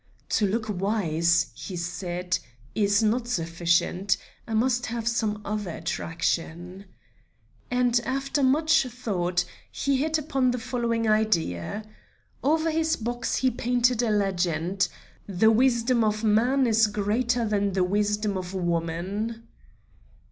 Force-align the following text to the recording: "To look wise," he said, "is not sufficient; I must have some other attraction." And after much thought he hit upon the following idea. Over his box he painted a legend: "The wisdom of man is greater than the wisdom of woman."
"To 0.29 0.47
look 0.47 0.67
wise," 0.67 1.51
he 1.53 1.75
said, 1.75 2.39
"is 2.73 3.03
not 3.03 3.27
sufficient; 3.27 4.17
I 4.47 4.55
must 4.55 4.87
have 4.87 5.07
some 5.07 5.39
other 5.45 5.69
attraction." 5.75 6.85
And 7.69 7.99
after 8.03 8.41
much 8.41 8.87
thought 8.87 9.45
he 9.71 9.97
hit 9.97 10.17
upon 10.17 10.49
the 10.49 10.57
following 10.57 11.07
idea. 11.07 11.85
Over 12.43 12.71
his 12.71 12.95
box 12.95 13.35
he 13.35 13.51
painted 13.51 14.01
a 14.01 14.09
legend: 14.09 14.87
"The 15.27 15.51
wisdom 15.51 16.03
of 16.03 16.23
man 16.23 16.65
is 16.65 16.87
greater 16.87 17.45
than 17.47 17.73
the 17.73 17.83
wisdom 17.83 18.39
of 18.39 18.55
woman." 18.55 19.47